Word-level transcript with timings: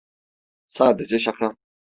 Sadece 0.67 1.19
şaka. 1.19 1.55